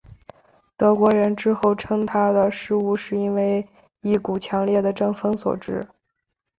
[0.75, 3.67] 德国人之后称他的失误是因为
[3.99, 5.87] 一股强烈的阵风所致。